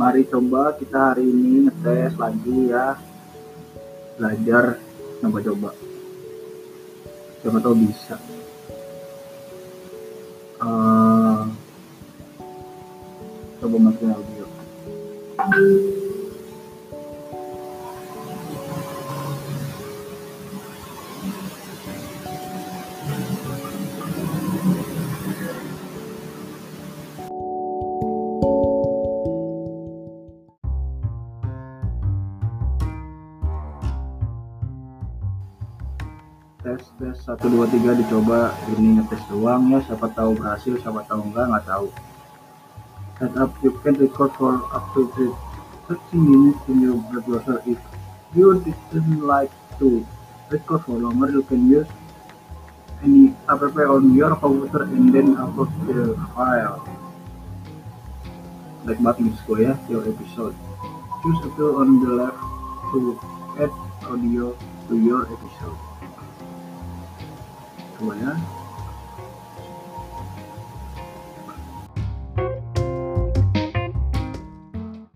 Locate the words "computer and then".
54.40-55.36